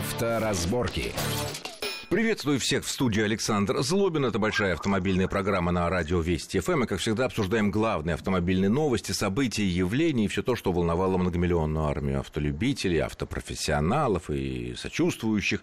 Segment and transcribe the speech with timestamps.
[0.00, 1.12] Авторазборки.
[2.10, 4.24] Приветствую всех в студии Александр Злобин.
[4.24, 6.72] Это большая автомобильная программа на радио Вести ФМ.
[6.72, 6.82] Эм.
[6.82, 11.86] И, как всегда, обсуждаем главные автомобильные новости, события, явления и все то, что волновало многомиллионную
[11.86, 15.60] армию автолюбителей, автопрофессионалов и сочувствующих,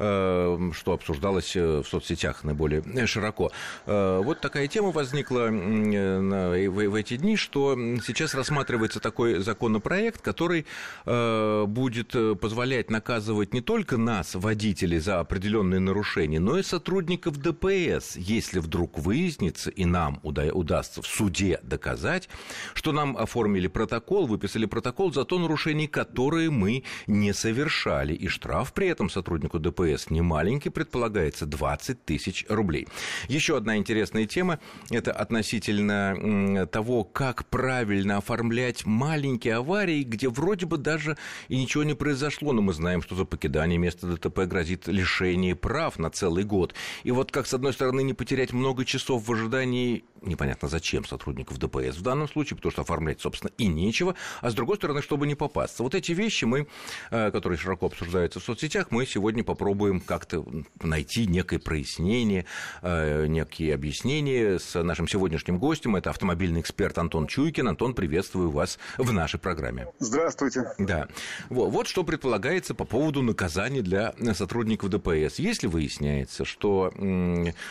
[0.00, 3.52] э, что обсуждалось э, в соцсетях наиболее широко.
[3.86, 10.66] Э, вот такая тема возникла в эти дни, что сейчас рассматривается такой законопроект, который
[11.04, 18.58] будет позволять наказывать не только нас, водителей, за определенные нарушений, но и сотрудников ДПС, если
[18.58, 22.28] вдруг выяснится и нам удастся в суде доказать,
[22.74, 28.14] что нам оформили протокол, выписали протокол за то нарушение, которые мы не совершали.
[28.14, 32.88] И штраф при этом сотруднику ДПС не маленький, предполагается 20 тысяч рублей.
[33.28, 34.58] Еще одна интересная тема–
[34.90, 41.16] это относительно того, как правильно оформлять маленькие аварии, где вроде бы даже
[41.48, 45.73] и ничего не произошло, но мы знаем, что за покидание места ДТП грозит лишение прав
[45.74, 46.72] прав на целый год.
[47.02, 51.58] И вот как, с одной стороны, не потерять много часов в ожидании, непонятно зачем, сотрудников
[51.58, 55.26] ДПС в данном случае, потому что оформлять, собственно, и нечего, а с другой стороны, чтобы
[55.26, 55.82] не попасться.
[55.82, 56.68] Вот эти вещи мы,
[57.10, 60.46] э, которые широко обсуждаются в соцсетях, мы сегодня попробуем как-то
[60.80, 62.46] найти некое прояснение,
[62.82, 65.96] э, некие объяснения с нашим сегодняшним гостем.
[65.96, 67.66] Это автомобильный эксперт Антон Чуйкин.
[67.66, 69.88] Антон, приветствую вас в нашей программе.
[69.98, 70.72] Здравствуйте.
[70.78, 71.08] Да.
[71.50, 75.40] Вот что предполагается по поводу наказания для сотрудников ДПС.
[75.40, 76.92] Если если выясняется, что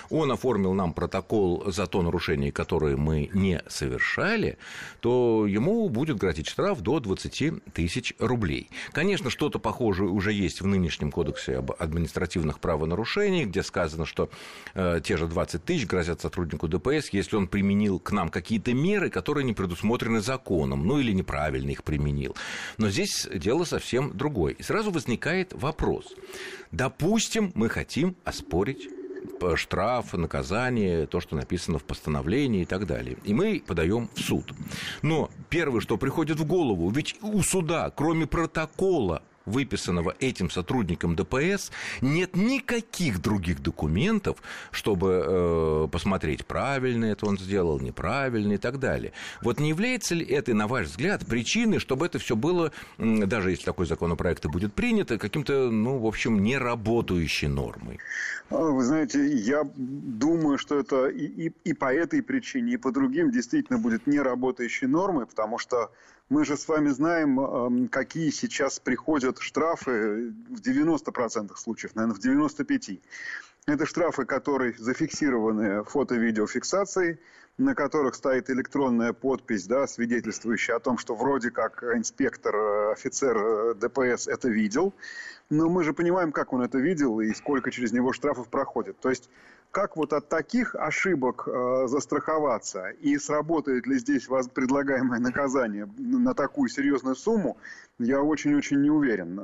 [0.10, 4.58] он оформил нам протокол за то нарушение, которое мы не совершали,
[5.00, 8.70] то ему будет грозить штраф до 20 тысяч рублей.
[8.92, 14.30] Конечно, что-то похожее уже есть в нынешнем кодексе об административных правонарушениях, где сказано, что
[14.74, 19.10] э, те же 20 тысяч грозят сотруднику ДПС, если он применил к нам какие-то меры,
[19.10, 22.36] которые не предусмотрены законом, ну или неправильно их применил.
[22.78, 24.54] Но здесь дело совсем другое.
[24.54, 26.06] И сразу возникает вопрос.
[26.72, 27.83] Допустим, мы хотим
[28.24, 28.90] оспорить
[29.56, 33.18] штраф, наказание, то, что написано в постановлении и так далее.
[33.24, 34.54] И мы подаем в суд.
[35.02, 41.72] Но первое, что приходит в голову, ведь у суда, кроме протокола выписанного этим сотрудником ДПС,
[42.02, 44.38] нет никаких других документов,
[44.72, 49.14] чтобы э, посмотреть, правильно это он сделал, неправильно и так далее.
[49.42, 53.66] Вот не является ли это, на ваш взгляд, причиной, чтобы это все было, даже если
[53.66, 58.00] такой законопроект и будет принят, каким-то, ну, в общем, неработающей нормой?
[58.50, 62.92] А, вы знаете, я думаю, что это и, и, и по этой причине, и по
[62.92, 65.92] другим действительно будет неработающей нормой, потому что
[66.34, 73.00] мы же с вами знаем, какие сейчас приходят штрафы в 90% случаев, наверное, в 95%.
[73.66, 77.20] Это штрафы, которые зафиксированы фото-видеофиксацией,
[77.58, 83.38] на которых стоит электронная подпись, да, свидетельствующая о том, что вроде как инспектор, э, офицер
[83.38, 84.94] э, ДПС это видел.
[85.50, 89.00] Но мы же понимаем, как он это видел и сколько через него штрафов проходит.
[89.00, 89.30] То есть
[89.72, 96.34] как вот от таких ошибок э, застраховаться и сработает ли здесь вас предлагаемое наказание на
[96.34, 97.58] такую серьезную сумму,
[97.98, 99.40] я очень-очень не уверен.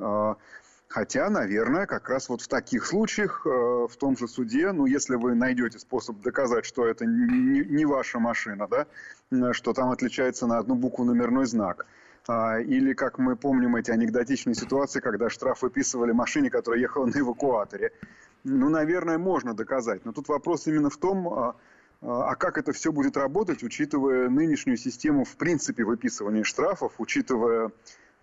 [0.90, 4.86] Э, хотя, наверное, как раз вот в таких случаях э, в том же суде, ну,
[4.86, 10.48] если вы найдете способ доказать, что это не, не ваша машина, да, что там отличается
[10.48, 11.86] на одну букву номерной знак,
[12.28, 17.18] а, или, как мы помним, эти анекдотичные ситуации, когда штраф выписывали машине, которая ехала на
[17.20, 17.92] эвакуаторе.
[18.44, 20.06] Ну, наверное, можно доказать.
[20.06, 21.56] Но тут вопрос именно в том, а,
[22.02, 27.72] а, как это все будет работать, учитывая нынешнюю систему, в принципе, выписывания штрафов, учитывая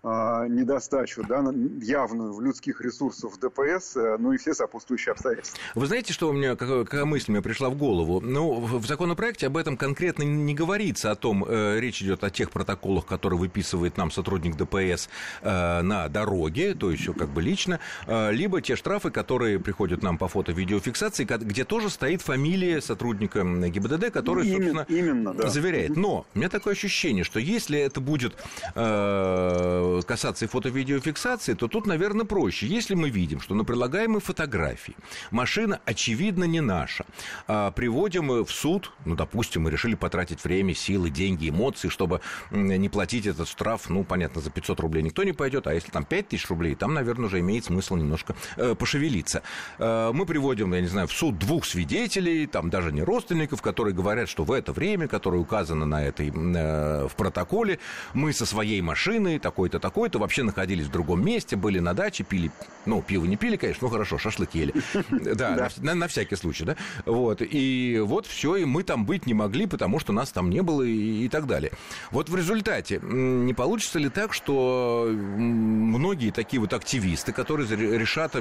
[0.03, 1.43] недостачу да,
[1.81, 5.59] явную в людских ресурсах ДПС, э, ну и все сопутствующие обстоятельства.
[5.75, 8.21] Вы знаете, что у меня, какая, какая мысль мне пришла в голову?
[8.21, 12.51] Ну, в законопроекте об этом конкретно не говорится, о том, э, речь идет о тех
[12.51, 15.09] протоколах, которые выписывает нам сотрудник ДПС
[15.41, 20.17] э, на дороге, то есть как бы лично, э, либо те штрафы, которые приходят нам
[20.17, 25.49] по фото-видеофиксации, где тоже стоит фамилия сотрудника ГИБДД, который, именно, собственно, именно, да.
[25.49, 25.97] заверяет.
[25.97, 28.35] Но у меня такое ощущение, что если это будет...
[28.75, 32.67] Э, касаться и фото-видеофиксации, то тут, наверное, проще.
[32.67, 34.95] Если мы видим, что на прилагаемой фотографии
[35.31, 37.05] машина, очевидно, не наша,
[37.47, 42.89] а приводим в суд, ну, допустим, мы решили потратить время, силы, деньги, эмоции, чтобы не
[42.89, 46.49] платить этот штраф, ну, понятно, за 500 рублей никто не пойдет, а если там 5000
[46.49, 49.41] рублей, там, наверное, уже имеет смысл немножко э, пошевелиться.
[49.79, 53.93] Э, мы приводим, я не знаю, в суд двух свидетелей, там даже не родственников, которые
[53.93, 57.79] говорят, что в это время, которое указано на этой, э, в протоколе,
[58.13, 62.23] мы со своей машиной такой-то, такой такой-то, вообще находились в другом месте, были на даче,
[62.23, 62.51] пили,
[62.85, 64.73] ну, пиво не пили, конечно, ну, хорошо, шашлык ели.
[65.37, 66.75] Да, на всякий случай, да.
[67.05, 70.61] Вот, и вот все, и мы там быть не могли, потому что нас там не
[70.61, 71.71] было и так далее.
[72.11, 78.33] Вот в результате не получится ли так, что многие такие вот активисты, которые решат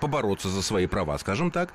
[0.00, 1.70] побороться за свои права, скажем так,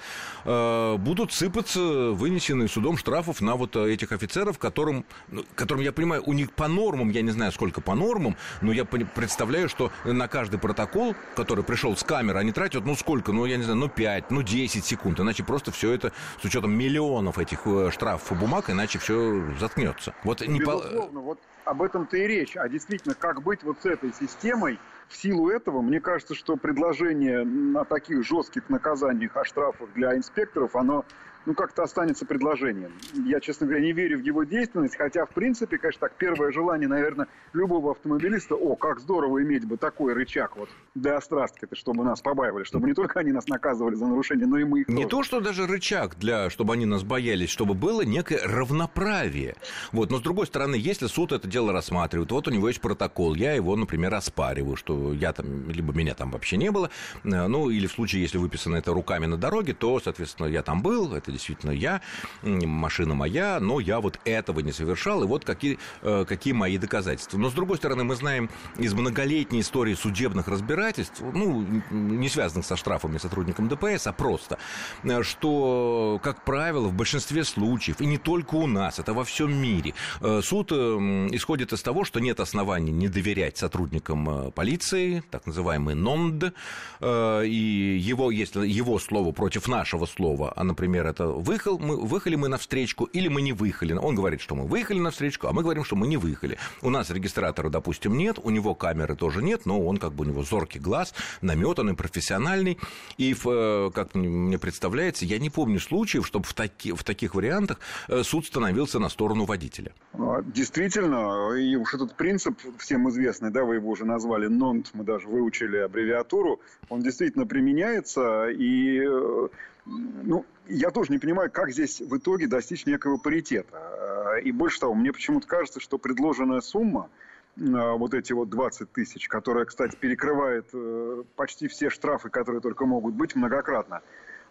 [0.45, 1.79] э, будут сыпаться
[2.11, 6.67] вынесенные судом штрафов на вот этих офицеров, которым, ну, которым, я понимаю, у них по
[6.67, 11.63] нормам, я не знаю, сколько по нормам, но я представляю, что на каждый протокол, который
[11.63, 14.85] пришел с камеры, они тратят, ну, сколько, ну, я не знаю, ну, 5, ну, 10
[14.85, 16.11] секунд, иначе просто все это
[16.41, 20.13] с учетом миллионов этих э, штрафов и бумаг, иначе все заткнется.
[20.23, 21.25] Вот не Безусловно, по...
[21.25, 22.57] вот об этом-то и речь.
[22.57, 24.79] А действительно, как быть вот с этой системой,
[25.09, 30.75] в силу этого, мне кажется, что предложение на таких жестких наказаниях о штрафах для инспекторов,
[30.75, 31.03] оно
[31.45, 32.91] ну, как-то останется предложением.
[33.13, 36.87] Я, честно говоря, не верю в его действенность, хотя, в принципе, конечно, так, первое желание,
[36.87, 42.21] наверное, любого автомобилиста, о, как здорово иметь бы такой рычаг вот для острастки, чтобы нас
[42.21, 45.07] побаивали, чтобы не только они нас наказывали за нарушение, но и мы их Не тоже.
[45.07, 49.55] то, что даже рычаг для, чтобы они нас боялись, чтобы было некое равноправие.
[49.91, 53.33] Вот, но с другой стороны, если суд это дело рассматривает, вот у него есть протокол,
[53.35, 56.89] я его, например, оспариваю, что я там, либо меня там вообще не было,
[57.23, 60.81] э, ну, или в случае, если выписано это руками на дороге, то, соответственно, я там
[60.81, 62.01] был, это действительно я,
[62.43, 67.37] машина моя, но я вот этого не совершал, и вот какие, э, какие мои доказательства.
[67.37, 72.75] Но, с другой стороны, мы знаем из многолетней истории судебных разбирательств, ну, не связанных со
[72.75, 74.57] штрафами сотрудникам ДПС, а просто,
[75.03, 79.53] э, что, как правило, в большинстве случаев, и не только у нас, это во всем
[79.53, 79.93] мире,
[80.41, 84.88] суд исходит из того, что нет оснований не доверять сотрудникам полиции,
[85.31, 86.53] так называемый НОНД,
[87.01, 92.47] и его, если его слово против нашего слова, а, например, это выехал, мы, выехали мы
[92.47, 93.93] на встречку или мы не выехали.
[93.93, 96.57] Он говорит, что мы выехали на встречку, а мы говорим, что мы не выехали.
[96.81, 100.27] У нас регистратора, допустим, нет, у него камеры тоже нет, но он как бы у
[100.27, 102.77] него зоркий глаз, наметанный, профессиональный.
[103.17, 107.79] И, в, как мне представляется, я не помню случаев, чтобы в, таки, в таких вариантах
[108.07, 109.93] э, суд становился на сторону водителя.
[110.13, 114.47] А, действительно, и уж этот принцип всем известный, да, вы его уже назвали
[114.79, 116.59] НОНТ, мы даже выучили аббревиатуру,
[116.89, 119.47] он действительно применяется, и э,
[119.85, 124.39] ну, я тоже не понимаю, как здесь в итоге достичь некого паритета.
[124.43, 127.09] И больше того, мне почему-то кажется, что предложенная сумма,
[127.57, 132.85] а, вот эти вот 20 тысяч, которая, кстати, перекрывает э, почти все штрафы, которые только
[132.85, 134.01] могут быть многократно,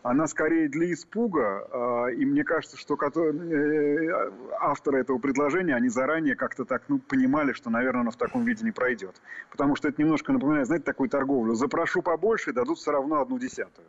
[0.02, 4.30] она скорее для испуга, а, и мне кажется, что э,
[4.60, 8.64] авторы этого предложения, они заранее как-то так ну, понимали, что, наверное, оно в таком виде
[8.64, 9.20] не пройдет.
[9.50, 11.54] Потому что это немножко напоминает, знаете, такую торговлю.
[11.54, 13.86] Запрошу побольше, дадут все равно одну десятую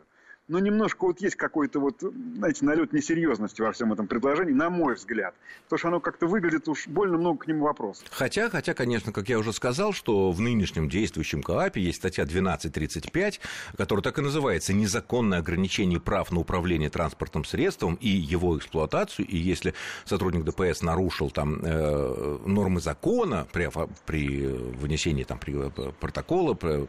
[0.50, 2.02] но немножко вот есть какой-то вот,
[2.34, 5.32] знаете, налет несерьезности во всем этом предложении, на мой взгляд.
[5.64, 8.04] Потому что оно как-то выглядит уж больно много к нему вопросов.
[8.10, 13.40] Хотя, хотя, конечно, как я уже сказал, что в нынешнем действующем КОАПе есть статья 1235,
[13.76, 19.28] которая так и называется «Незаконное ограничение прав на управление транспортным средством и его эксплуатацию».
[19.28, 19.74] И если
[20.04, 23.70] сотрудник ДПС нарушил там э, нормы закона при,
[24.04, 26.86] при вынесении там, при, э, протокола при, э,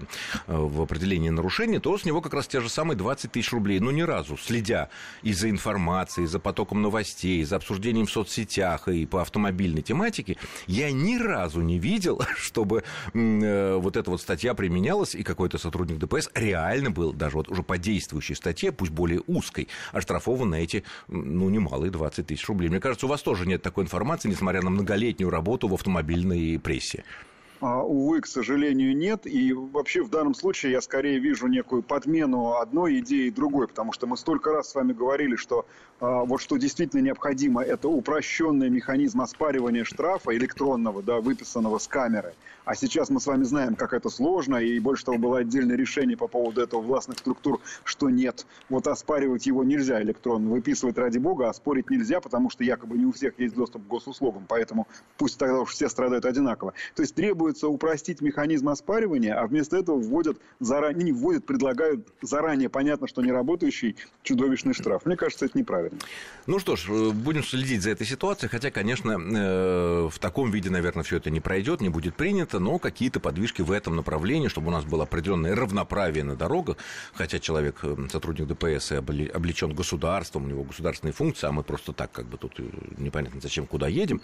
[0.48, 3.92] в определении нарушения, то с него как раз те же самые 20 тысяч рублей, но
[3.92, 4.90] ни разу, следя
[5.24, 10.38] и за информацией, за потоком новостей, за обсуждением в соцсетях и по автомобильной тематике,
[10.68, 12.84] я ни разу не видел, чтобы
[13.14, 17.64] э, вот эта вот статья применялась, и какой-то сотрудник ДПС реально был, даже вот уже
[17.64, 22.70] по действующей статье, пусть более узкой, оштрафован на эти, ну, немалые 20 тысяч рублей.
[22.70, 27.04] Мне кажется, у вас тоже нет такой информации, несмотря на многолетнюю работу в автомобильной прессе.
[27.62, 29.28] А, увы, к сожалению, нет.
[29.28, 34.08] И вообще в данном случае я скорее вижу некую подмену одной идеи другой, потому что
[34.08, 35.68] мы столько раз с вами говорили, что
[36.00, 42.34] а, вот что действительно необходимо, это упрощенный механизм оспаривания штрафа электронного, да, выписанного с камеры.
[42.66, 46.18] А сейчас мы с вами знаем, как это сложно, и больше того, было отдельное решение
[46.18, 51.50] по поводу этого властных структур, что нет, вот оспаривать его нельзя электронно, выписывать ради бога,
[51.50, 54.88] а спорить нельзя, потому что якобы не у всех есть доступ к госуслугам, поэтому
[55.18, 56.74] пусть тогда уж все страдают одинаково.
[56.96, 57.16] То есть
[57.52, 63.22] требуется упростить механизм оспаривания, а вместо этого вводят заранее, не вводят, предлагают заранее, понятно, что
[63.22, 65.06] не работающий чудовищный штраф.
[65.06, 66.00] Мне кажется, это неправильно.
[66.48, 70.70] Ну что ж, э, будем следить за этой ситуацией, хотя, конечно, э, в таком виде,
[70.70, 74.68] наверное, все это не пройдет, не будет принято, но какие-то подвижки в этом направлении, чтобы
[74.68, 76.78] у нас было определенное равноправие на дорогах,
[77.14, 82.12] хотя человек, э, сотрудник ДПС, облечен государством, у него государственные функции, а мы просто так
[82.12, 82.60] как бы тут
[82.98, 84.22] непонятно зачем, куда едем,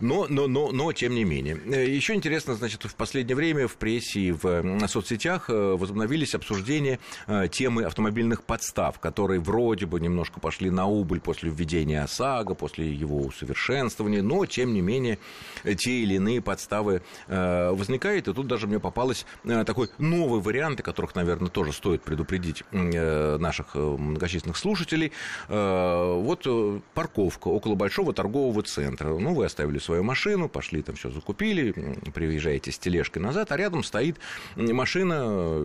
[0.00, 1.56] но, но, но, но тем не менее.
[1.96, 7.48] Еще интересно значит, в последнее время в прессе и в соцсетях э, возобновились обсуждения э,
[7.48, 13.20] темы автомобильных подстав, которые вроде бы немножко пошли на убыль после введения ОСАГО, после его
[13.20, 15.18] усовершенствования, но, тем не менее,
[15.64, 18.28] те или иные подставы возникают.
[18.28, 23.74] И тут даже мне попалось такой новый вариант, о которых, наверное, тоже стоит предупредить наших
[23.74, 25.12] многочисленных слушателей.
[25.48, 26.46] Вот
[26.94, 29.08] парковка около большого торгового центра.
[29.08, 31.72] Ну, вы оставили свою машину, пошли там все закупили,
[32.12, 34.18] приезжаете с тележкой назад, а рядом стоит
[34.56, 35.62] машина,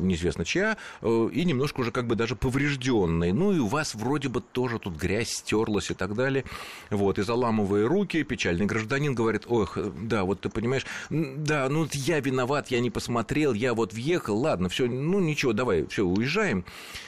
[0.00, 3.32] неизвестно чья, э, и немножко уже как бы даже поврежденная.
[3.32, 6.44] Ну, и у вас вроде бы тоже тут грязь стерлась и так далее.
[6.90, 12.20] Вот, и заламывая руки, печальный гражданин говорит, ох, да, вот ты понимаешь, да, ну, я
[12.20, 16.64] виноват, я не посмотрел, я вот въехал, ладно, все, ну, ничего, давай, все, уезжаем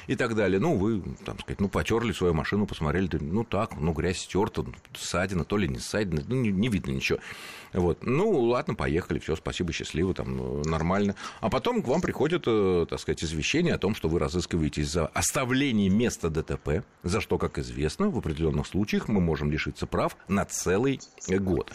[0.07, 0.61] и так далее.
[0.61, 4.65] Ну, вы, там сказать, ну, потерли свою машину, посмотрели, ну, так, ну, грязь стерта,
[4.97, 7.19] ссадина, то ли не ссадина, ну, не, не видно ничего.
[7.73, 8.05] Вот.
[8.05, 11.15] Ну, ладно, поехали, все, спасибо, счастливо, там, нормально.
[11.41, 15.07] А потом к вам приходит, э, так сказать, извещение о том, что вы разыскиваетесь за
[15.07, 20.45] оставление места ДТП, за что, как известно, в определенных случаях мы можем лишиться прав на
[20.45, 21.73] целый год.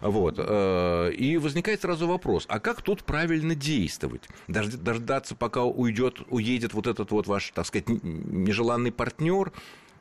[0.00, 0.34] Вот.
[0.38, 4.28] Э, и возникает сразу вопрос, а как тут правильно действовать?
[4.48, 9.52] Дождаться, пока уйдет, уедет вот этот вот ваш, так сказать, нежеланный партнер,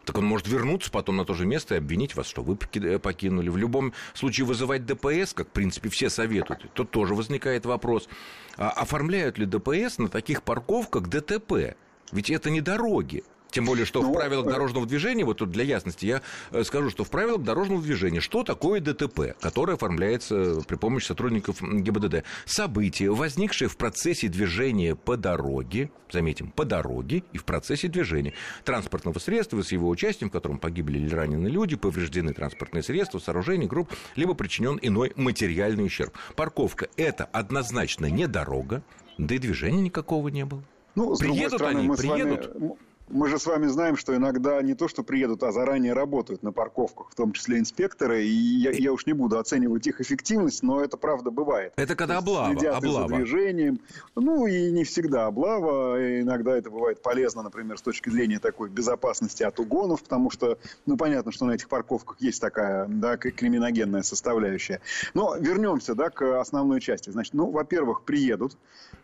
[0.09, 3.47] так он может вернуться потом на то же место и обвинить вас, что вы покинули.
[3.49, 8.09] В любом случае вызывать ДПС, как, в принципе, все советуют, тут тоже возникает вопрос.
[8.57, 11.75] А оформляют ли ДПС на таких парковках ДТП?
[12.11, 13.23] Ведь это не дороги.
[13.51, 16.63] Тем более, что ну, в правилах э, дорожного движения, вот тут для ясности я э,
[16.63, 22.23] скажу, что в правилах дорожного движения, что такое ДТП, которое оформляется при помощи сотрудников ГИБДД?
[22.45, 28.33] События, возникшие в процессе движения по дороге, заметим, по дороге и в процессе движения
[28.65, 33.67] транспортного средства с его участием, в котором погибли или ранены люди, повреждены транспортные средства, сооружения,
[33.67, 36.13] групп, либо причинен иной материальный ущерб.
[36.35, 38.83] Парковка– это однозначно не дорога,
[39.17, 40.63] да и движения никакого не было.
[40.95, 42.53] Ну, приедут стороны, они, приедут.
[42.53, 46.43] Вами мы же с вами знаем, что иногда не то, что приедут, а заранее работают
[46.43, 48.23] на парковках, в том числе инспекторы.
[48.23, 51.73] И я, я уж не буду оценивать их эффективность, но это правда бывает.
[51.75, 52.51] Это когда облава.
[52.51, 53.07] Следят облава.
[53.07, 53.79] за движением.
[54.15, 56.21] Ну, и не всегда облава.
[56.21, 60.97] Иногда это бывает полезно, например, с точки зрения такой безопасности от угонов, потому что, ну,
[60.97, 64.81] понятно, что на этих парковках есть такая, да, криминогенная составляющая.
[65.13, 67.09] Но вернемся, да, к основной части.
[67.09, 68.57] Значит, ну, во-первых, приедут,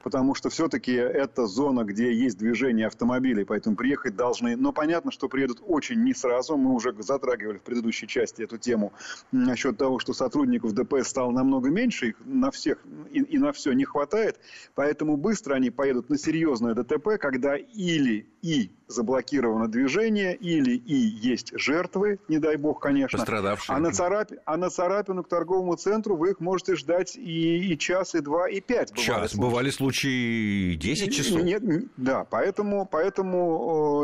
[0.04, 4.56] потому что все-таки это зона, где есть движение автомобилей, поэтому приедут приехать должны.
[4.56, 6.58] Но понятно, что приедут очень не сразу.
[6.58, 8.94] Мы уже затрагивали в предыдущей части эту тему
[9.32, 12.78] насчет того, что сотрудников ДПС стало намного меньше, их на всех
[13.12, 14.40] и, и на все не хватает.
[14.76, 21.52] Поэтому быстро они поедут на серьезное ДТП, когда или и заблокировано движение, или и есть
[21.58, 23.18] жертвы, не дай бог, конечно.
[23.18, 23.76] Пострадавшие.
[23.76, 24.30] А на, царап...
[24.46, 28.48] а на царапину к торговому центру вы их можете ждать и, и час, и два,
[28.48, 28.94] и пять.
[28.94, 29.32] Час.
[29.32, 29.50] Случаи.
[29.50, 31.42] Бывали случаи 10 часов.
[31.42, 31.64] Нет,
[31.98, 32.86] да, поэтому,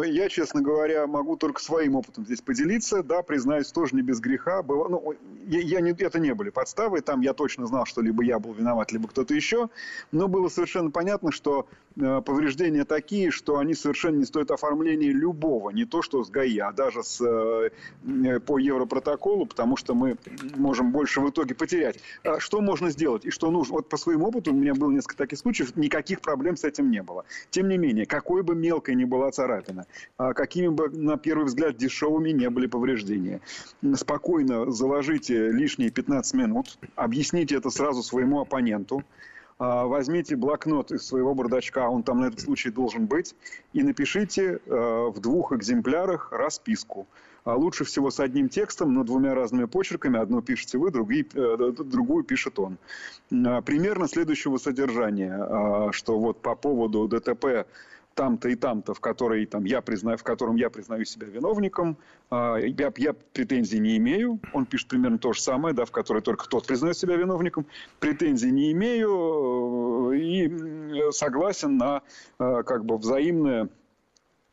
[0.03, 3.03] я, честно говоря, могу только своим опытом здесь поделиться.
[3.03, 4.63] Да, признаюсь, тоже не без греха.
[4.63, 5.13] Было, ну,
[5.45, 7.01] я, я не, это не были подставы.
[7.01, 9.69] Там я точно знал, что либо я был виноват, либо кто-то еще.
[10.11, 15.69] Но было совершенно понятно, что э, повреждения такие, что они совершенно не стоят оформления любого,
[15.69, 20.17] не то что с ГАИ, а даже с, э, по Европротоколу, потому что мы
[20.55, 21.99] можем больше в итоге потерять.
[22.23, 23.75] А что можно сделать и что нужно?
[23.75, 27.01] Вот по своему опыту, у меня было несколько таких случаев, никаких проблем с этим не
[27.01, 27.25] было.
[27.49, 29.70] Тем не менее, какой бы мелкой ни была царапина,
[30.17, 33.41] а какими бы, на первый взгляд, дешевыми не были повреждения,
[33.95, 39.03] спокойно заложите лишние 15 минут, объясните это сразу своему оппоненту,
[39.61, 43.35] а, возьмите блокнот из своего бардачка, он там на этот случай должен быть,
[43.73, 47.05] и напишите э, в двух экземплярах расписку.
[47.43, 50.19] А лучше всего с одним текстом, но двумя разными почерками.
[50.19, 52.79] Одну пишете вы, другие, э, другую пишет он.
[53.31, 57.67] А, примерно следующего содержания, что вот по поводу ДТП
[58.15, 61.97] там-то и там-то, в, которой, там, я признаю, в котором я признаю себя виновником,
[62.29, 64.39] а, я, я претензий не имею.
[64.53, 67.65] Он пишет примерно то же самое, да, в которой только тот признает себя виновником.
[67.99, 72.01] Претензий не имею э, и согласен на
[72.39, 73.69] э, как бы взаимное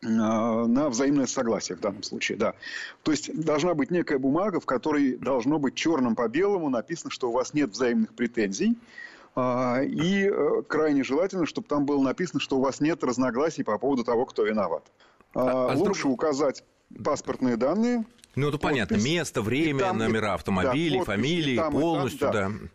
[0.02, 2.54] э, на взаимное согласие в данном случае, да.
[3.02, 7.28] То есть должна быть некая бумага, в которой должно быть черным по белому написано, что
[7.28, 8.76] у вас нет взаимных претензий,
[9.36, 14.04] и э, крайне желательно, чтобы там было написано, что у вас нет разногласий по поводу
[14.04, 14.90] того, кто виноват.
[15.34, 16.14] А, а Лучше друг...
[16.14, 16.64] указать
[17.04, 18.04] паспортные данные.
[18.34, 18.96] Ну, это подпись, понятно.
[18.96, 22.48] Место, время, там, номера автомобилей, да, подпись, фамилии, там, полностью, там, да.
[22.48, 22.68] да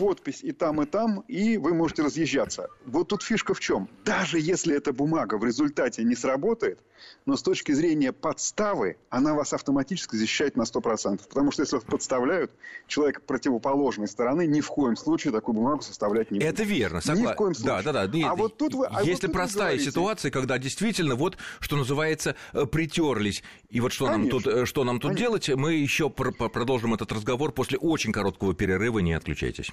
[0.00, 2.70] подпись и там, и там, и вы можете разъезжаться.
[2.86, 3.86] Вот тут фишка в чем?
[4.06, 6.78] Даже если эта бумага в результате не сработает,
[7.26, 11.28] но с точки зрения подставы, она вас автоматически защищает на 100%.
[11.28, 12.50] Потому что если вас подставляют,
[12.86, 16.48] человек противоположной стороны ни в коем случае такую бумагу составлять не будет.
[16.48, 17.28] Это верно, согласен.
[17.28, 17.82] Ни в коем случае.
[17.82, 18.30] Да, да, да.
[18.30, 19.90] А вот тут вы, а Если вот простая говорите...
[19.90, 24.84] ситуация, когда действительно, вот, что называется, э, притерлись, и вот что нам тут, э, что
[24.84, 29.72] нам тут делать, мы еще продолжим этот разговор после очень короткого перерыва, не отключайтесь.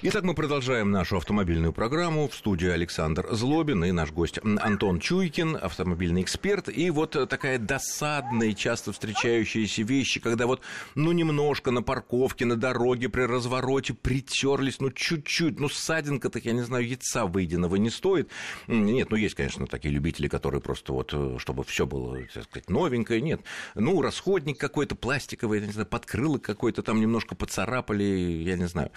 [0.00, 2.28] Итак, мы продолжаем нашу автомобильную программу.
[2.28, 6.68] В студии Александр Злобин и наш гость Антон Чуйкин, автомобильный эксперт.
[6.68, 10.60] И вот такая досадная, часто встречающаяся вещи, когда вот,
[10.94, 16.62] ну, немножко на парковке, на дороге, при развороте притерлись, ну, чуть-чуть, ну, ссадинка-то, я не
[16.62, 18.28] знаю, яйца выеденного не стоит.
[18.68, 22.70] Нет, ну, есть, конечно, такие любители, которые просто вот, э, чтобы все было, так сказать,
[22.70, 23.40] новенькое, нет.
[23.74, 28.92] Ну, расходник какой-то пластиковый, я не знаю, подкрылок какой-то там немножко поцарапали, я не знаю.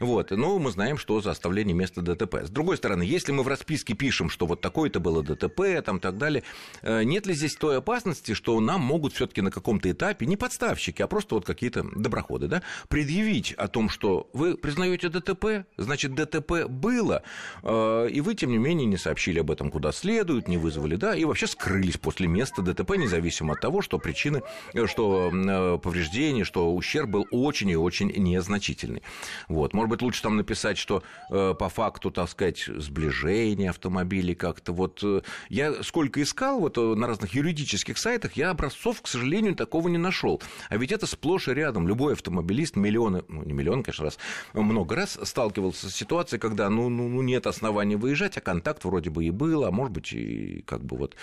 [0.00, 2.36] Вот но мы знаем, что за оставление места ДТП.
[2.46, 6.16] С другой стороны, если мы в расписке пишем, что вот такое-то было ДТП, там так
[6.16, 6.42] далее,
[6.80, 11.02] э, нет ли здесь той опасности, что нам могут все-таки на каком-то этапе, не подставщики,
[11.02, 16.66] а просто вот какие-то доброходы, да, предъявить о том, что вы признаете ДТП, значит, ДТП
[16.68, 17.22] было,
[17.62, 21.14] э, и вы, тем не менее, не сообщили об этом куда следует, не вызвали, да,
[21.14, 24.42] и вообще скрылись после места ДТП, независимо от того, что причины,
[24.72, 29.02] э, что повреждения, что ущерб был очень и очень незначительный.
[29.48, 34.72] Вот, может быть, лучше там написать, что э, по факту, так сказать, сближение автомобилей как-то.
[34.72, 39.56] Вот э, я сколько искал вот э, на разных юридических сайтах, я образцов, к сожалению,
[39.56, 40.40] такого не нашел.
[40.68, 41.88] А ведь это сплошь и рядом.
[41.88, 44.18] Любой автомобилист миллионы, ну не миллион, конечно, раз,
[44.54, 49.10] много раз сталкивался с ситуацией, когда ну, ну, ну нет оснований выезжать, а контакт вроде
[49.10, 51.16] бы и был, а может быть и как бы вот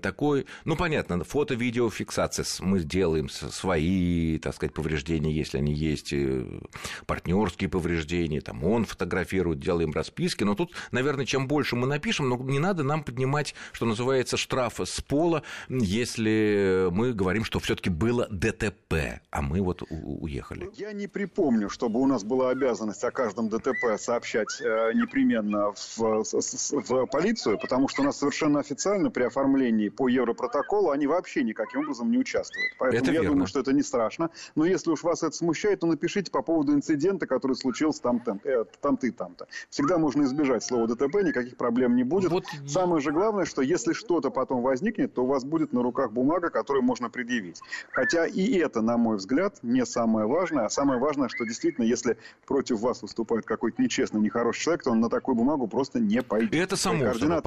[0.00, 0.46] такой.
[0.64, 6.44] Ну понятно, фото-видеофиксация мы делаем свои, так сказать, повреждения, если они есть, э,
[7.06, 12.28] партнерские повреждения компании, там он фотографирует, делаем расписки, но тут, наверное, чем больше мы напишем,
[12.28, 17.74] но не надо нам поднимать, что называется, штраф с пола, если мы говорим, что все
[17.74, 20.70] таки было ДТП, а мы вот уехали.
[20.74, 26.24] Я не припомню, чтобы у нас была обязанность о каждом ДТП сообщать э, непременно в,
[26.72, 31.80] в полицию, потому что у нас совершенно официально при оформлении по Европротоколу они вообще никаким
[31.80, 32.72] образом не участвуют.
[32.78, 33.30] Поэтому это я верно.
[33.30, 34.30] думаю, что это не страшно.
[34.54, 38.40] Но если уж вас это смущает, то напишите по поводу инцидента, который случился там там,
[38.44, 39.46] э, там-то и там-то.
[39.70, 42.30] Всегда можно избежать слова ДТП, никаких проблем не будет.
[42.30, 42.44] Вот...
[42.66, 46.50] Самое же главное, что если что-то потом возникнет, то у вас будет на руках бумага,
[46.50, 47.60] которую можно предъявить.
[47.92, 50.66] Хотя и это, на мой взгляд, не самое важное.
[50.66, 55.00] А самое важное, что действительно, если против вас выступает какой-то нечестный, нехороший человек, то он
[55.00, 56.52] на такую бумагу просто не пойдет.
[56.52, 57.04] И это само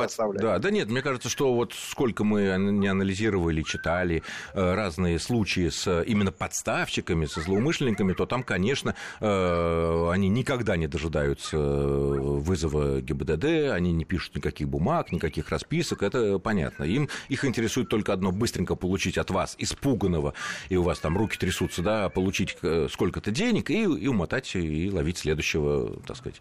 [0.08, 0.38] собой.
[0.38, 4.24] Да, да нет, мне кажется, что вот сколько мы не анализировали, читали
[4.54, 10.78] э, разные случаи с именно подставщиками, со злоумышленниками, то там, конечно, э, они никогда никогда
[10.78, 16.84] не дожидаются э, вызова ГИБДД, они не пишут никаких бумаг, никаких расписок, это понятно.
[16.84, 20.34] Им их интересует только одно, быстренько получить от вас, испуганного,
[20.70, 24.92] и у вас там руки трясутся, да, получить э, сколько-то денег и, и умотать, и
[24.92, 26.40] ловить следующего, так сказать,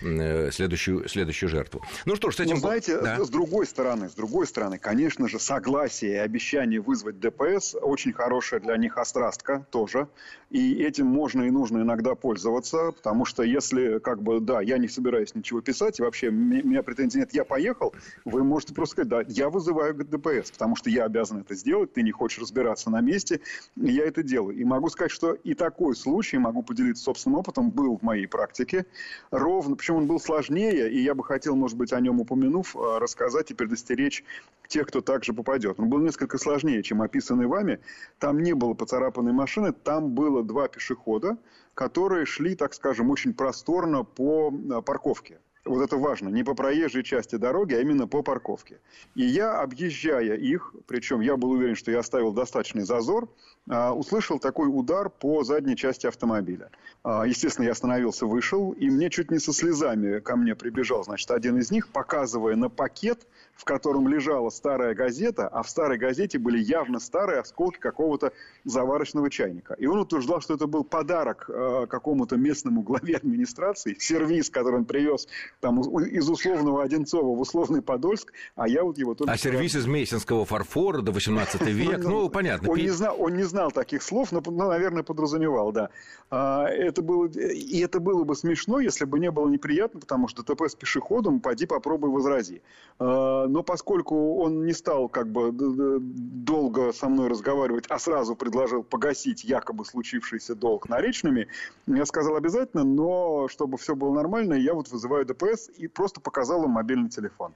[0.00, 1.82] э, следующую, следующую жертву.
[2.06, 2.54] Ну что ж, с этим...
[2.54, 3.22] Ну, знаете, да.
[3.22, 8.60] с другой стороны, с другой стороны, конечно же, согласие и обещание вызвать ДПС очень хорошая
[8.60, 10.08] для них острастка тоже,
[10.50, 14.78] и этим можно и нужно иногда пользоваться, потому что если если, как бы, да, я
[14.78, 18.92] не собираюсь ничего писать, и вообще у меня претензий нет, я поехал, вы можете просто
[18.92, 22.90] сказать, да, я вызываю ДПС, потому что я обязан это сделать, ты не хочешь разбираться
[22.90, 23.40] на месте,
[23.76, 24.56] я это делаю.
[24.56, 28.86] И могу сказать, что и такой случай, могу поделиться собственным опытом, был в моей практике.
[29.30, 32.98] Ровно, причем он был сложнее, и я бы хотел, может быть, о нем упомянув, э,
[32.98, 34.24] рассказать и предостеречь
[34.68, 35.78] тех, кто также попадет.
[35.78, 37.80] Он был несколько сложнее, чем описанный вами.
[38.18, 41.36] Там не было поцарапанной машины, там было два пешехода,
[41.76, 45.38] которые шли, так скажем, очень просторно по э, парковке.
[45.66, 48.80] Вот это важно, не по проезжей части дороги, а именно по парковке.
[49.14, 53.28] И я, объезжая их, причем я был уверен, что я оставил достаточный зазор,
[53.68, 56.70] услышал такой удар по задней части автомобиля.
[57.02, 61.30] А, естественно, я остановился, вышел, и мне чуть не со слезами ко мне прибежал, значит,
[61.30, 66.38] один из них, показывая на пакет, в котором лежала старая газета, а в старой газете
[66.38, 68.32] были явно старые осколки какого-то
[68.64, 69.74] заварочного чайника.
[69.74, 74.84] И он утверждал, что это был подарок э, какому-то местному главе администрации, сервис, который он
[74.84, 75.26] привез
[75.60, 79.32] там, из условного Одинцова в условный Подольск, а я вот его только...
[79.32, 82.70] А сервис из Мейсинского фарфора до 18 век, ну, ну, понятно.
[82.70, 85.90] Он не, знал, он не знал таких слов, но, ну, наверное, подразумевал, да.
[86.30, 90.42] А, это было, и это было бы смешно, если бы не было неприятно, потому что
[90.42, 92.62] ДТП с пешеходом, пойди попробуй возрази.
[92.98, 98.82] А, но поскольку он не стал как бы долго со мной разговаривать, а сразу предложил
[98.82, 101.48] погасить якобы случившийся долг наличными,
[101.86, 106.64] я сказал обязательно, но чтобы все было нормально, я вот вызываю ДПС и просто показал
[106.64, 107.52] им мобильный телефон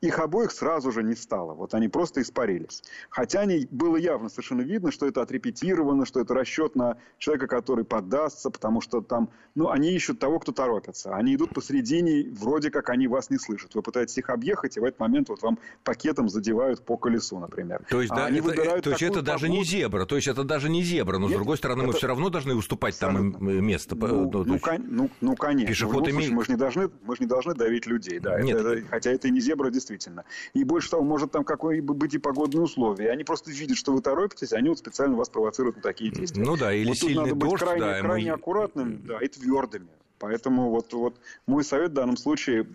[0.00, 1.54] их обоих сразу же не стало.
[1.54, 2.82] Вот они просто испарились.
[3.08, 7.84] Хотя они, было явно совершенно видно, что это отрепетировано, что это расчет на человека, который
[7.84, 11.14] поддастся, потому что там, ну, они ищут того, кто торопится.
[11.14, 13.74] Они идут посредине, вроде как они вас не слышат.
[13.74, 17.84] Вы пытаетесь их объехать, и в этот момент вот вам пакетом задевают по колесу, например.
[17.88, 20.28] То есть, а да, они это, выбирают то есть это даже не зебра, то есть
[20.28, 21.86] это даже не зебра, но Нет, с другой стороны это...
[21.88, 23.96] мы все равно должны уступать там место.
[23.96, 24.84] Ну, ну, ну, кон...
[24.86, 25.68] ну, ну, конечно.
[25.68, 26.32] Пешеход имеет...
[26.32, 28.40] мы же не должны, мы же не должны давить людей, да.
[28.40, 28.58] Нет.
[28.58, 30.24] Это, это, хотя это и не зебра, действительно действительно.
[30.52, 33.10] И больше того, может там какое-нибудь быть и погодные условия.
[33.10, 36.42] Они просто видят, что вы торопитесь, они вот специально вас провоцируют на такие действия.
[36.42, 37.52] Ну да, или вот сильный надо дождь.
[37.52, 38.36] Быть крайне, да, крайне мы...
[38.36, 39.88] аккуратным да, и твердыми.
[40.18, 42.66] Поэтому вот, вот мой совет в данном случае,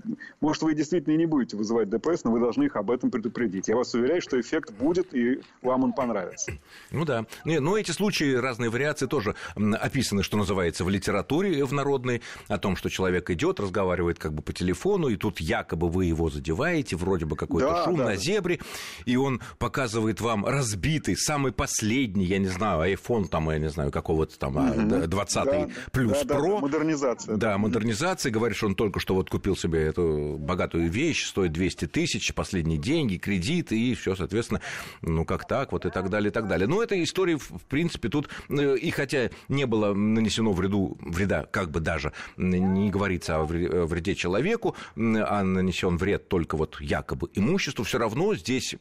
[0.41, 3.67] может, вы действительно не будете вызывать ДПС, но вы должны их об этом предупредить.
[3.67, 6.51] Я вас уверяю, что эффект будет, и вам он понравится.
[6.91, 7.25] Ну да.
[7.45, 12.58] Но ну, эти случаи, разные вариации тоже описаны, что называется, в литературе в народной, о
[12.58, 16.95] том, что человек идет, разговаривает как бы по телефону, и тут якобы вы его задеваете,
[16.95, 18.06] вроде бы какой-то да, шум да.
[18.06, 18.60] на зебре,
[19.06, 23.91] и он показывает вам разбитый, самый последний, я не знаю, iPhone там, я не знаю,
[23.91, 25.08] какого-то там, угу.
[25.08, 26.56] 20 да, плюс да, Pro.
[26.56, 27.31] Да, модернизация.
[27.38, 28.32] Да, модернизация.
[28.32, 32.78] Говорит, что он только что вот купил себе эту богатую вещь, стоит 200 тысяч, последние
[32.78, 34.62] деньги, кредит, и все, соответственно,
[35.02, 36.67] ну как так, вот и так далее, и так далее.
[36.67, 41.72] Но эта история, в принципе, тут, э, и хотя не было нанесено вреду, вреда, как
[41.72, 47.98] бы даже не говорится о вреде человеку, а нанесен вред только вот якобы имуществу, все
[47.98, 48.76] равно здесь,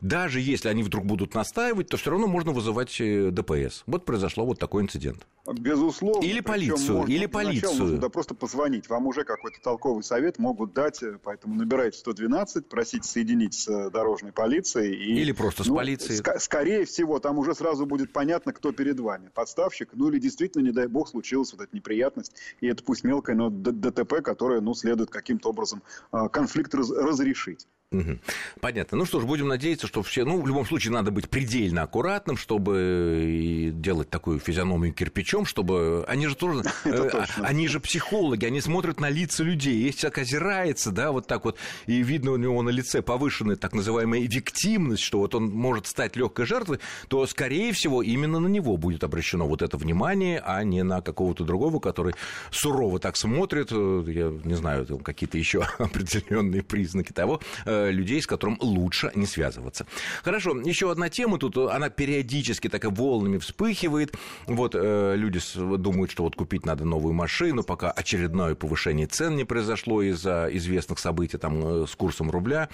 [0.00, 3.82] даже если они вдруг будут настаивать, то все равно можно вызывать э, ДПС.
[3.86, 5.26] Вот произошло вот такой инцидент.
[5.52, 6.24] Безусловно.
[6.24, 8.88] Или полицию, или полицию да, просто позвонить.
[8.88, 13.90] Вам уже какой-то толковый совет могут дать, э, поэтому набирайте 112, просите соединить с э,
[13.90, 14.94] дорожной полицией.
[14.94, 16.20] И, или просто с ну, полицией.
[16.20, 19.30] Ск- скорее всего, там уже сразу будет понятно, кто перед вами.
[19.34, 22.32] Подставщик, ну или действительно, не дай бог, случилась вот эта неприятность.
[22.60, 27.66] И это пусть мелкое, но ДТП, которое, ну, следует каким-то образом а, конфликт раз- разрешить.
[27.90, 28.18] Угу.
[28.60, 28.98] Понятно.
[28.98, 30.26] Ну что ж, будем надеяться, что все...
[30.26, 36.04] Ну, в любом случае, надо быть предельно аккуратным, чтобы делать такую физиономию кирпичом, чтобы...
[36.06, 36.62] Они же тоже...
[36.84, 39.84] Э, они же психологи, они смотрят на лица людей.
[39.84, 43.72] Если человек озирается, да, вот так вот, и видно у него на лице повышенная так
[43.72, 48.76] называемая виктимность, что вот он может стать легкой жертвой, то, скорее всего, именно на него
[48.76, 52.14] будет обращено вот это внимание, а не на какого-то другого, который
[52.50, 58.26] сурово так смотрит, э, я не знаю, какие-то еще определенные признаки того, э, людей, с
[58.26, 59.86] которым лучше не связываться.
[60.22, 64.14] Хорошо, еще одна тема тут, она периодически так и волнами вспыхивает.
[64.46, 65.40] Вот э, люди
[65.76, 70.98] думают, что вот купить надо новую машину, пока очередное повышение цен не произошло из-за известных
[70.98, 72.68] событий там э, с курсом рубля.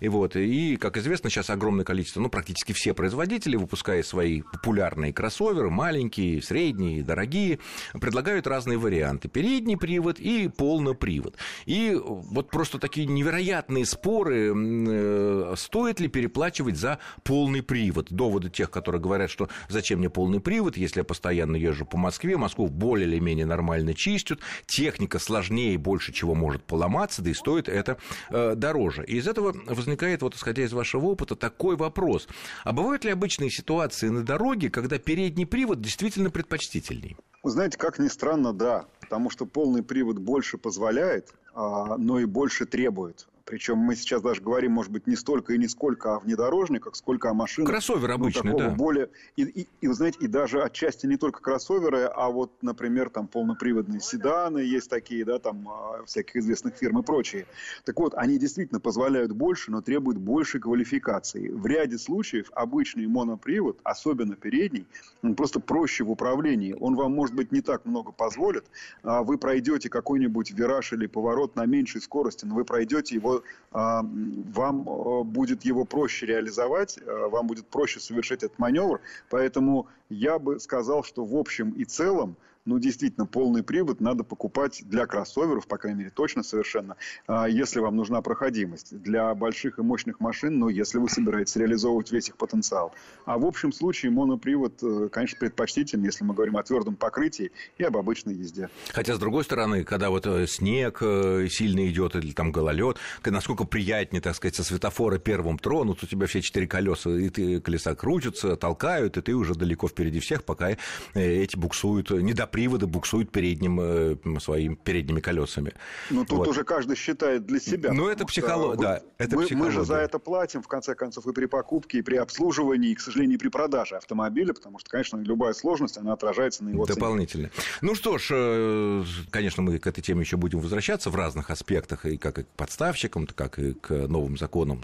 [0.00, 5.12] И вот, и, как известно, сейчас огромное количество, ну, практически все производители, выпуская свои популярные
[5.12, 7.58] кроссоверы, маленькие, средние, дорогие,
[8.00, 9.28] предлагают разные варианты.
[9.28, 11.36] Передний привод и полный привод.
[11.66, 18.10] И вот просто такие невероятные споры Э, стоит ли переплачивать за полный привод.
[18.10, 22.36] Доводы тех, которые говорят, что зачем мне полный привод, если я постоянно езжу по Москве,
[22.36, 27.68] Москву более или менее нормально чистят, техника сложнее, больше чего может поломаться, да и стоит
[27.68, 27.98] это
[28.30, 29.04] э, дороже.
[29.04, 32.28] И из этого возникает, вот исходя из вашего опыта, такой вопрос.
[32.64, 37.16] А бывают ли обычные ситуации на дороге, когда передний привод действительно предпочтительней?
[37.42, 38.86] Вы знаете, как ни странно, да.
[39.00, 43.26] Потому что полный привод больше позволяет, а, но и больше требует.
[43.50, 47.30] Причем мы сейчас даже говорим, может быть, не столько и не сколько о внедорожниках, сколько
[47.30, 47.68] о машинах.
[47.68, 48.70] Кроссовер ну, обычный, да.
[48.70, 49.10] Более...
[49.34, 53.26] И, и, и, вы знаете, и даже отчасти не только кроссоверы, а вот, например, там
[53.26, 57.44] полноприводные седаны есть такие, да, там а, всяких известных фирм и прочие.
[57.84, 61.48] Так вот, они действительно позволяют больше, но требуют большей квалификации.
[61.48, 64.86] В ряде случаев обычный монопривод, особенно передний,
[65.22, 66.76] он просто проще в управлении.
[66.78, 68.66] Он вам, может быть, не так много позволит.
[69.02, 73.39] А вы пройдете какой-нибудь вираж или поворот на меньшей скорости, но вы пройдете его
[73.72, 79.00] а, вам а, будет его проще реализовать, а, вам будет проще совершить этот маневр.
[79.28, 84.82] Поэтому я бы сказал, что в общем и целом ну, действительно, полный привод надо покупать
[84.84, 86.96] для кроссоверов, по крайней мере, точно совершенно,
[87.26, 89.00] а, если вам нужна проходимость.
[89.00, 92.94] Для больших и мощных машин, ну, если вы собираетесь реализовывать весь их потенциал.
[93.24, 97.84] А в общем случае монопривод, э, конечно, предпочтителен, если мы говорим о твердом покрытии и
[97.84, 98.68] об обычной езде.
[98.92, 103.64] Хотя, с другой стороны, когда вот э, снег э, сильно идет или там гололед, насколько
[103.64, 107.94] приятнее, так сказать, со светофора первым тронут, у тебя все четыре колеса, и ты, колеса
[107.94, 110.76] крутятся, толкают, и ты уже далеко впереди всех, пока
[111.14, 112.10] эти буксуют,
[112.50, 115.72] недоприводы буксуют передним, своим передними колесами.
[116.10, 116.48] Ну, тут вот.
[116.48, 117.92] уже каждый считает для себя.
[117.92, 119.56] Ну, это психология, да, это мы, психология.
[119.56, 122.94] Мы же за это платим, в конце концов, и при покупке, и при обслуживании, и,
[122.94, 126.86] к сожалению, и при продаже автомобиля, потому что, конечно, любая сложность, она отражается на его
[126.86, 127.48] Дополнительно.
[127.48, 127.64] цене.
[127.80, 132.06] Ну что ж, э, конечно, мы к этой теме еще будем возвращаться в разных аспектах,
[132.06, 134.82] и как и к подставщикам, как и к новым законам,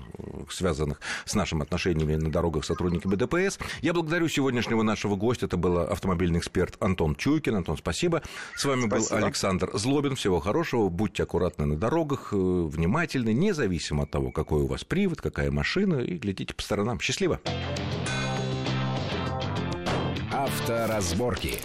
[0.50, 3.58] связанных с нашими отношениями на дорогах с сотрудниками ДПС.
[3.82, 7.55] Я благодарю сегодняшнего нашего гостя, это был автомобильный эксперт Антон Чуйкин.
[7.58, 8.22] Антон, спасибо.
[8.54, 9.16] С вами спасибо.
[9.16, 10.16] был Александр Злобин.
[10.16, 15.20] Всего хорошего, будьте аккуратны на дорогах, э, внимательны, независимо от того, какой у вас привод,
[15.20, 17.00] какая машина, и глядите по сторонам.
[17.00, 17.40] Счастливо!
[20.32, 21.58] Авторазборки.